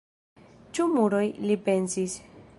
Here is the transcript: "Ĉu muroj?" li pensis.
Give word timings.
"Ĉu 0.77 0.87
muroj?" 0.95 1.23
li 1.45 1.61
pensis. 1.69 2.19